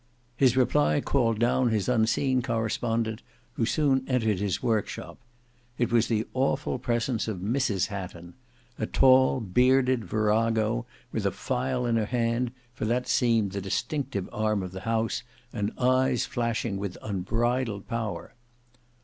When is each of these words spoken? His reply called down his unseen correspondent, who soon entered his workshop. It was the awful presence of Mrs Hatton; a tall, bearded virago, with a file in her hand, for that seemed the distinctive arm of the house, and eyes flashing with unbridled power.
His 0.35 0.57
reply 0.57 0.99
called 0.99 1.37
down 1.37 1.69
his 1.69 1.87
unseen 1.87 2.41
correspondent, 2.41 3.21
who 3.53 3.67
soon 3.67 4.03
entered 4.07 4.39
his 4.39 4.63
workshop. 4.63 5.19
It 5.77 5.91
was 5.91 6.07
the 6.07 6.25
awful 6.33 6.79
presence 6.79 7.27
of 7.27 7.37
Mrs 7.37 7.85
Hatton; 7.89 8.33
a 8.79 8.87
tall, 8.87 9.39
bearded 9.39 10.03
virago, 10.03 10.87
with 11.11 11.27
a 11.27 11.31
file 11.31 11.85
in 11.85 11.97
her 11.97 12.07
hand, 12.07 12.51
for 12.73 12.85
that 12.85 13.07
seemed 13.07 13.51
the 13.51 13.61
distinctive 13.61 14.27
arm 14.33 14.63
of 14.63 14.71
the 14.71 14.81
house, 14.89 15.21
and 15.53 15.71
eyes 15.77 16.25
flashing 16.25 16.77
with 16.77 16.97
unbridled 17.03 17.87
power. 17.87 18.33